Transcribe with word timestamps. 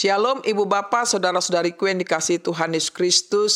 Shalom 0.00 0.40
Ibu 0.40 0.64
Bapak, 0.64 1.04
Saudara-saudariku 1.04 1.84
yang 1.84 2.00
dikasih 2.00 2.40
Tuhan 2.40 2.72
Yesus 2.72 2.88
Kristus. 2.88 3.54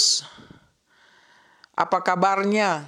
Apa 1.72 2.04
kabarnya? 2.04 2.84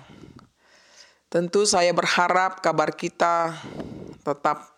Tentu 1.33 1.65
saya 1.65 1.89
berharap 1.97 2.61
kabar 2.61 2.93
kita 2.93 3.57
tetap 4.21 4.77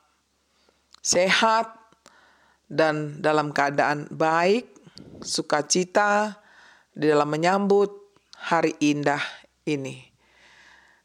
sehat 1.02 1.74
dan 2.70 3.18
dalam 3.18 3.50
keadaan 3.50 4.06
baik, 4.14 4.70
sukacita 5.26 6.38
di 6.94 7.10
dalam 7.10 7.34
menyambut 7.34 7.90
hari 8.38 8.78
indah 8.78 9.26
ini. 9.66 10.06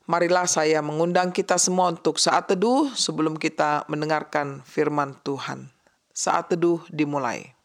Marilah 0.06 0.46
saya 0.46 0.78
mengundang 0.86 1.34
kita 1.34 1.58
semua 1.58 1.90
untuk 1.90 2.22
saat 2.22 2.54
teduh 2.54 2.94
sebelum 2.94 3.34
kita 3.34 3.90
mendengarkan 3.90 4.62
firman 4.62 5.18
Tuhan. 5.26 5.74
Saat 6.14 6.54
teduh 6.54 6.78
dimulai. 6.94 7.63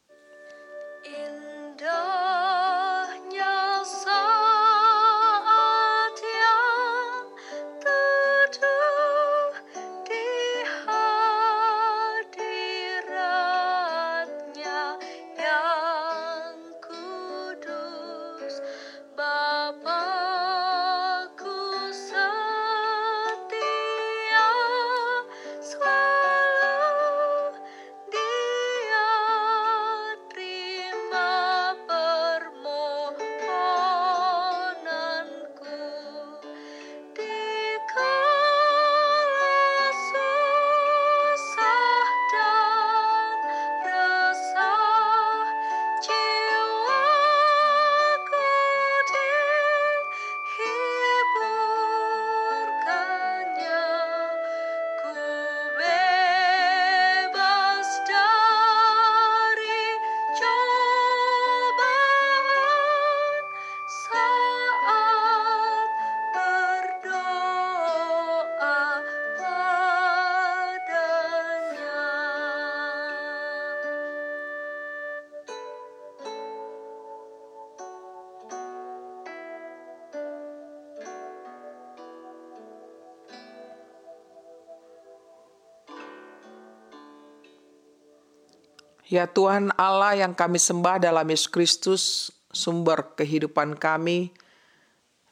Ya 89.08 89.24
Tuhan 89.24 89.72
Allah 89.80 90.20
yang 90.20 90.36
kami 90.36 90.60
sembah 90.60 91.00
dalam 91.00 91.24
Yesus 91.32 91.48
Kristus, 91.48 92.28
sumber 92.52 93.16
kehidupan 93.16 93.80
kami. 93.80 94.36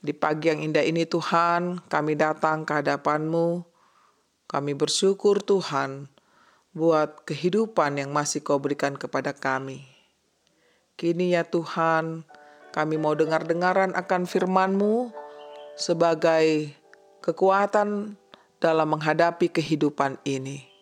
Di 0.00 0.16
pagi 0.16 0.48
yang 0.48 0.64
indah 0.64 0.80
ini 0.80 1.04
Tuhan, 1.04 1.84
kami 1.84 2.16
datang 2.16 2.64
ke 2.64 2.72
hadapan-Mu. 2.80 3.68
Kami 4.48 4.72
bersyukur 4.72 5.44
Tuhan 5.44 6.08
buat 6.72 7.28
kehidupan 7.28 8.00
yang 8.00 8.16
masih 8.16 8.40
Kau 8.40 8.56
berikan 8.56 8.96
kepada 8.96 9.36
kami. 9.36 9.84
Kini 10.96 11.36
ya 11.36 11.44
Tuhan, 11.44 12.24
kami 12.72 12.96
mau 12.96 13.12
dengar-dengaran 13.12 13.92
akan 13.92 14.24
firman-Mu 14.24 15.12
sebagai 15.76 16.72
kekuatan 17.20 18.16
dalam 18.56 18.88
menghadapi 18.88 19.52
kehidupan 19.52 20.16
ini. 20.24 20.75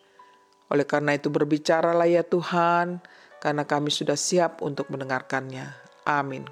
Oleh 0.69 0.85
karena 0.87 1.13
itu 1.13 1.29
berbicaralah 1.29 2.09
ya 2.09 2.25
Tuhan, 2.25 3.01
karena 3.37 3.63
kami 3.65 3.93
sudah 3.93 4.17
siap 4.17 4.65
untuk 4.65 4.89
mendengarkannya. 4.89 5.69
Amin. 6.05 6.49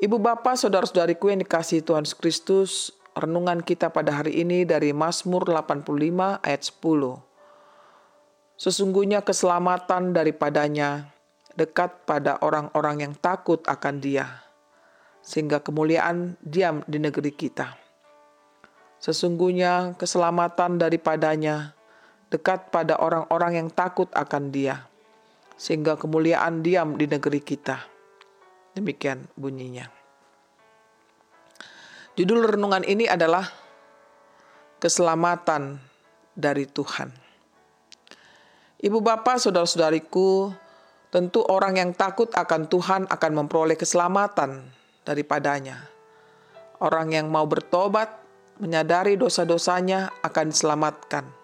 Ibu 0.00 0.16
bapak 0.20 0.56
saudara-saudariku 0.56 1.28
yang 1.32 1.44
dikasih 1.44 1.84
Tuhan 1.84 2.08
Kristus, 2.16 2.92
renungan 3.14 3.62
kita 3.62 3.92
pada 3.92 4.10
hari 4.20 4.42
ini 4.42 4.66
dari 4.66 4.90
Mazmur 4.90 5.46
85 5.46 6.42
ayat 6.42 6.62
10. 6.66 7.20
Sesungguhnya 8.58 9.22
keselamatan 9.22 10.14
daripadanya 10.14 11.14
dekat 11.54 12.06
pada 12.08 12.38
orang-orang 12.42 13.06
yang 13.06 13.14
takut 13.14 13.62
akan 13.66 14.02
dia, 14.02 14.44
sehingga 15.22 15.62
kemuliaan 15.62 16.34
diam 16.42 16.82
di 16.90 16.98
negeri 16.98 17.30
kita. 17.30 17.78
Sesungguhnya 18.98 19.94
keselamatan 20.00 20.80
daripadanya 20.80 21.76
dekat 22.32 22.72
pada 22.72 22.96
orang-orang 22.98 23.64
yang 23.64 23.68
takut 23.70 24.08
akan 24.12 24.50
Dia, 24.50 24.86
sehingga 25.54 25.94
kemuliaan 25.94 26.64
diam 26.64 26.98
di 26.98 27.06
negeri 27.06 27.40
kita. 27.40 27.78
Demikian 28.74 29.30
bunyinya. 29.38 29.86
Judul 32.14 32.46
renungan 32.46 32.82
ini 32.86 33.06
adalah 33.06 33.46
Keselamatan 34.78 35.80
dari 36.36 36.68
Tuhan. 36.68 37.08
Ibu 38.84 39.00
bapak, 39.00 39.40
saudara-saudariku, 39.40 40.52
tentu 41.08 41.40
orang 41.40 41.80
yang 41.80 41.90
takut 41.96 42.28
akan 42.28 42.68
Tuhan 42.68 43.08
akan 43.08 43.32
memperoleh 43.32 43.80
keselamatan 43.80 44.60
daripadanya. 45.08 45.88
Orang 46.84 47.16
yang 47.16 47.32
mau 47.32 47.48
bertobat, 47.48 48.12
menyadari 48.60 49.16
dosa-dosanya 49.16 50.12
akan 50.20 50.52
diselamatkan 50.52 51.43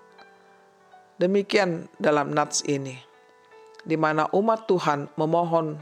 Demikian 1.20 1.84
dalam 2.00 2.32
nats 2.32 2.64
ini, 2.64 2.96
di 3.84 3.92
mana 4.00 4.24
umat 4.32 4.64
Tuhan 4.64 5.12
memohon 5.20 5.76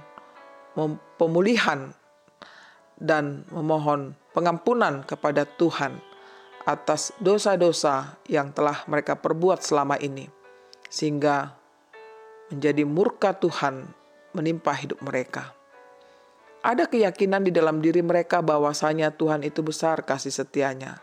pemulihan 1.14 1.94
dan 2.98 3.46
memohon 3.54 4.18
pengampunan 4.34 5.06
kepada 5.06 5.46
Tuhan 5.46 5.94
atas 6.66 7.14
dosa-dosa 7.22 8.18
yang 8.26 8.50
telah 8.50 8.82
mereka 8.90 9.14
perbuat 9.14 9.62
selama 9.62 9.94
ini, 10.02 10.26
sehingga 10.90 11.54
menjadi 12.50 12.82
murka 12.82 13.30
Tuhan 13.30 13.86
menimpa 14.34 14.74
hidup 14.74 14.98
mereka. 15.06 15.54
Ada 16.66 16.90
keyakinan 16.90 17.46
di 17.46 17.54
dalam 17.54 17.78
diri 17.78 18.02
mereka 18.02 18.42
bahwasanya 18.42 19.14
Tuhan 19.14 19.46
itu 19.46 19.62
besar 19.62 20.02
kasih 20.02 20.34
setianya, 20.34 20.98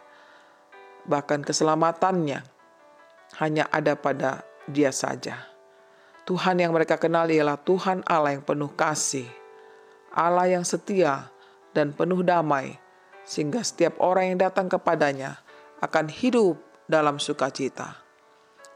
bahkan 1.08 1.40
keselamatannya 1.40 2.55
hanya 3.38 3.68
ada 3.74 3.98
pada 3.98 4.46
Dia 4.66 4.90
saja. 4.90 5.50
Tuhan 6.26 6.58
yang 6.58 6.74
mereka 6.74 6.98
kenal 6.98 7.30
ialah 7.30 7.62
Tuhan 7.62 8.02
Allah 8.10 8.34
yang 8.34 8.44
penuh 8.46 8.74
kasih, 8.74 9.30
Allah 10.10 10.50
yang 10.50 10.66
setia 10.66 11.30
dan 11.78 11.94
penuh 11.94 12.26
damai, 12.26 12.82
sehingga 13.22 13.62
setiap 13.62 14.02
orang 14.02 14.34
yang 14.34 14.40
datang 14.50 14.66
kepadanya 14.66 15.38
akan 15.86 16.10
hidup 16.10 16.58
dalam 16.90 17.22
sukacita. 17.22 18.02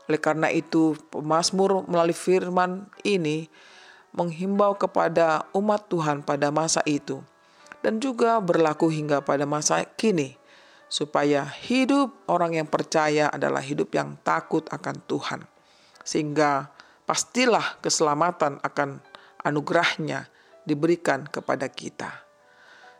Oleh 0.05 0.21
karena 0.21 0.53
itu, 0.53 0.97
pemazmur 1.09 1.85
melalui 1.89 2.17
firman 2.17 2.89
ini 3.01 3.49
menghimbau 4.13 4.73
kepada 4.77 5.45
umat 5.53 5.85
Tuhan 5.89 6.25
pada 6.25 6.49
masa 6.49 6.81
itu 6.89 7.21
dan 7.85 8.01
juga 8.01 8.41
berlaku 8.41 8.89
hingga 8.89 9.21
pada 9.21 9.45
masa 9.45 9.85
kini 9.85 10.38
supaya 10.89 11.45
hidup 11.45 12.25
orang 12.25 12.57
yang 12.57 12.67
percaya 12.67 13.29
adalah 13.29 13.61
hidup 13.61 13.93
yang 13.93 14.17
takut 14.25 14.65
akan 14.73 14.97
Tuhan. 15.05 15.45
Sehingga 16.01 16.73
pastilah 17.05 17.77
keselamatan 17.79 18.57
akan 18.65 18.99
anugerahnya 19.45 20.27
diberikan 20.65 21.29
kepada 21.29 21.69
kita. 21.69 22.25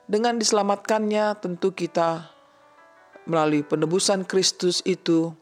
Dengan 0.09 0.38
diselamatkannya 0.38 1.38
tentu 1.41 1.74
kita 1.74 2.30
melalui 3.30 3.62
penebusan 3.62 4.25
Kristus 4.25 4.81
itu 4.86 5.33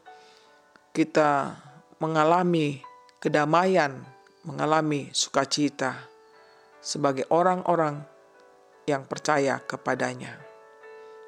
kita 0.92 1.56
mengalami 2.00 2.80
kedamaian, 3.20 4.04
mengalami 4.44 5.08
sukacita 5.12 6.08
sebagai 6.80 7.24
orang-orang 7.32 8.04
yang 8.88 9.04
percaya 9.04 9.60
kepadanya. 9.60 10.47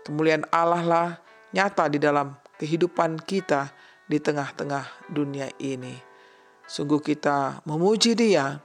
Kemuliaan 0.06 0.48
Allah 0.48 0.82
lah 0.84 1.08
nyata 1.52 1.90
di 1.90 1.98
dalam 2.00 2.36
kehidupan 2.56 3.20
kita 3.24 3.72
di 4.08 4.18
tengah-tengah 4.18 5.10
dunia 5.12 5.48
ini. 5.60 5.94
Sungguh 6.66 7.02
kita 7.02 7.62
memuji 7.66 8.14
Dia 8.14 8.58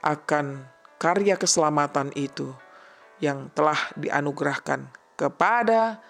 akan 0.00 0.64
karya 0.96 1.36
keselamatan 1.36 2.12
itu 2.16 2.52
yang 3.20 3.48
telah 3.52 3.78
dianugerahkan 3.96 4.88
kepada 5.16 6.00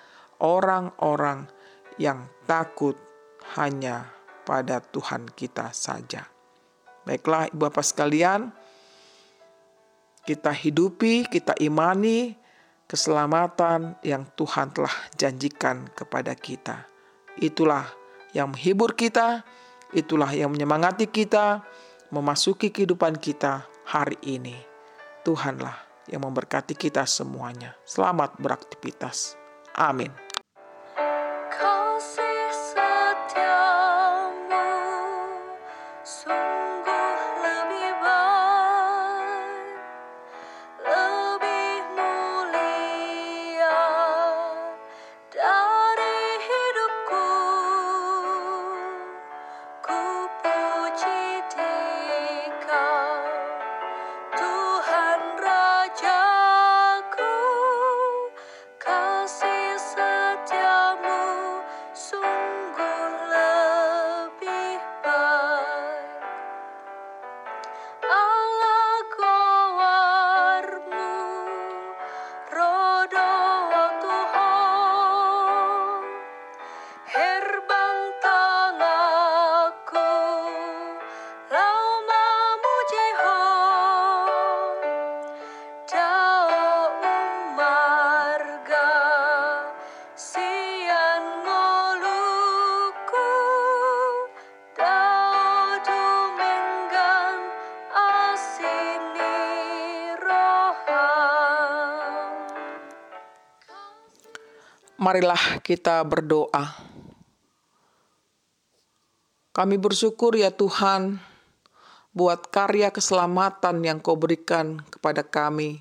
orang-orang 0.43 1.47
yang 1.97 2.27
takut 2.45 2.99
hanya 3.55 4.11
pada 4.47 4.83
Tuhan 4.83 5.31
kita 5.31 5.71
saja. 5.75 6.27
Baiklah, 7.07 7.51
Ibu 7.55 7.71
Bapak 7.71 7.87
sekalian, 7.87 8.51
kita 10.27 10.51
hidupi, 10.51 11.27
kita 11.31 11.55
imani 11.63 12.35
keselamatan 12.87 13.99
yang 14.07 14.27
Tuhan 14.39 14.71
telah 14.71 14.95
janjikan 15.19 15.91
kepada 15.93 16.33
kita. 16.39 16.87
Itulah 17.39 17.87
yang 18.33 18.55
menghibur 18.55 18.95
kita, 18.95 19.43
itulah 19.93 20.31
yang 20.33 20.55
menyemangati 20.55 21.11
kita, 21.11 21.67
memasuki 22.15 22.71
kehidupan 22.71 23.19
kita 23.19 23.67
hari 23.87 24.17
ini. 24.25 24.57
Tuhanlah 25.27 25.87
yang 26.07 26.23
memberkati 26.23 26.79
kita 26.79 27.03
semuanya. 27.05 27.75
Selamat 27.83 28.39
beraktivitas. 28.39 29.35
Amin. 29.75 30.26
Marilah 105.07 105.63
kita 105.63 106.03
berdoa. 106.03 106.67
Kami 109.55 109.79
bersyukur 109.79 110.35
ya 110.35 110.51
Tuhan 110.51 111.23
buat 112.11 112.51
karya 112.51 112.91
keselamatan 112.91 113.87
yang 113.87 114.03
kau 114.03 114.19
berikan 114.19 114.83
kepada 114.91 115.23
kami 115.23 115.79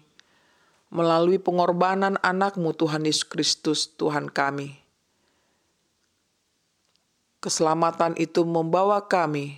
melalui 0.93 1.41
pengorbanan 1.41 2.21
anakmu 2.21 2.77
Tuhan 2.77 3.09
Yesus 3.09 3.25
Kristus 3.25 3.89
Tuhan 3.97 4.29
kami. 4.29 4.77
Keselamatan 7.41 8.13
itu 8.21 8.45
membawa 8.45 9.01
kami 9.09 9.57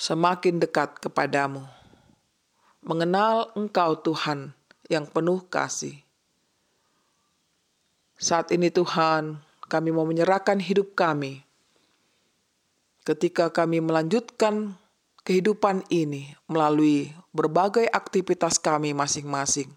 semakin 0.00 0.64
dekat 0.64 0.96
kepadamu. 0.96 1.68
Mengenal 2.80 3.52
Engkau 3.52 4.00
Tuhan 4.00 4.56
yang 4.88 5.04
penuh 5.04 5.44
kasih 5.52 6.00
saat 8.20 8.52
ini 8.52 8.68
Tuhan, 8.68 9.40
kami 9.64 9.96
mau 9.96 10.04
menyerahkan 10.04 10.60
hidup 10.60 10.92
kami. 10.92 11.40
Ketika 13.08 13.48
kami 13.48 13.80
melanjutkan 13.80 14.76
kehidupan 15.24 15.88
ini 15.88 16.36
melalui 16.44 17.16
berbagai 17.32 17.88
aktivitas 17.88 18.60
kami 18.60 18.92
masing-masing, 18.92 19.72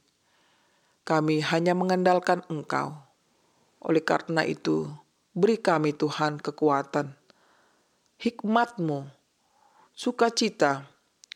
kami 1.07 1.39
hanya 1.39 1.71
mengandalkan 1.71 2.43
Engkau. 2.51 2.99
Oleh 3.79 4.03
karena 4.03 4.43
itu, 4.43 4.91
beri 5.31 5.55
kami 5.55 5.95
Tuhan 5.95 6.43
kekuatan, 6.43 7.15
hikmatmu, 8.19 9.07
sukacita 9.95 10.83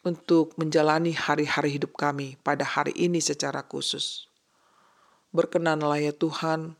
untuk 0.03 0.60
menjalani 0.60 1.15
hari-hari 1.15 1.80
hidup 1.80 1.95
kami 1.95 2.36
pada 2.44 2.68
hari 2.68 2.92
ini 3.00 3.24
secara 3.24 3.63
khusus. 3.63 4.27
Berkenanlah 5.31 6.03
ya 6.03 6.12
Tuhan, 6.12 6.75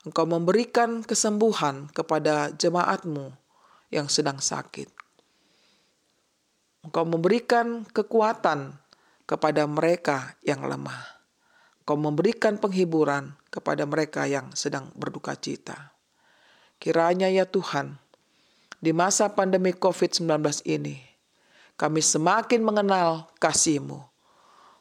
Engkau 0.00 0.24
memberikan 0.24 1.04
kesembuhan 1.04 1.92
kepada 1.92 2.48
jemaatmu 2.56 3.36
yang 3.92 4.08
sedang 4.08 4.40
sakit. 4.40 4.88
Engkau 6.80 7.04
memberikan 7.04 7.84
kekuatan 7.84 8.80
kepada 9.28 9.68
mereka 9.68 10.40
yang 10.40 10.64
lemah. 10.64 11.04
Engkau 11.84 12.00
memberikan 12.00 12.56
penghiburan 12.56 13.36
kepada 13.52 13.84
mereka 13.84 14.24
yang 14.24 14.48
sedang 14.56 14.88
berduka 14.96 15.36
cita. 15.36 15.92
Kiranya 16.80 17.28
ya 17.28 17.44
Tuhan, 17.44 18.00
di 18.80 18.96
masa 18.96 19.28
pandemi 19.36 19.76
COVID-19 19.76 20.64
ini, 20.64 20.96
kami 21.76 22.00
semakin 22.00 22.64
mengenal 22.64 23.28
kasih-Mu, 23.36 24.00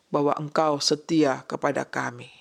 bahwa 0.08 0.32
Engkau 0.40 0.80
setia 0.80 1.44
kepada 1.44 1.84
kami. 1.84 2.32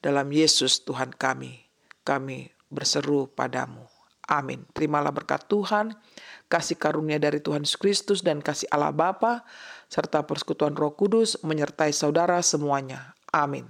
Dalam 0.00 0.32
Yesus 0.32 0.80
Tuhan 0.82 1.12
kami, 1.12 1.68
kami 2.08 2.48
berseru 2.72 3.28
padamu. 3.28 3.84
Amin. 4.30 4.64
Terimalah 4.72 5.10
berkat 5.10 5.44
Tuhan, 5.50 5.92
kasih 6.46 6.78
karunia 6.78 7.18
dari 7.18 7.42
Tuhan 7.42 7.66
Yesus 7.66 7.76
Kristus 7.76 8.20
dan 8.22 8.40
kasih 8.40 8.70
Allah 8.70 8.94
Bapa 8.94 9.44
serta 9.90 10.22
persekutuan 10.22 10.78
Roh 10.78 10.94
Kudus 10.94 11.36
menyertai 11.42 11.90
saudara 11.90 12.38
semuanya. 12.40 13.18
Amin. 13.34 13.66